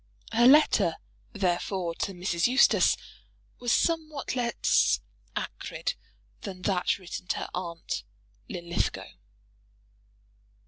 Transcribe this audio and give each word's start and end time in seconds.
Her 0.31 0.47
letter, 0.47 0.95
therefore, 1.31 1.93
to 1.93 2.13
Mrs. 2.13 2.47
Eustace 2.47 2.97
was 3.59 3.71
somewhat 3.71 4.35
less 4.35 4.99
acrid 5.35 5.93
than 6.41 6.63
that 6.63 6.97
written 6.97 7.27
to 7.27 7.37
her 7.37 7.49
aunt 7.53 8.03
Linlithgow. 8.49 9.09